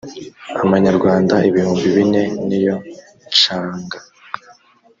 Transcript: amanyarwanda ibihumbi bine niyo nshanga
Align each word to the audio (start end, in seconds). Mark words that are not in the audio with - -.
amanyarwanda 0.63 1.35
ibihumbi 1.49 1.87
bine 1.95 2.23
niyo 2.47 2.77
nshanga 3.31 3.97